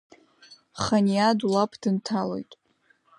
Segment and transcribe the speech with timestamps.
[0.83, 2.51] Ханиа адулаԥ дынҭалоит.